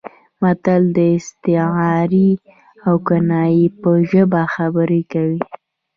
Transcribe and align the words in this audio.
متل 0.41 0.83
د 0.95 0.97
استعارې 1.17 2.29
او 2.85 2.95
کنایې 3.07 3.67
په 3.81 3.91
ژبه 4.09 4.41
خبرې 4.55 5.01
کوي 5.11 5.41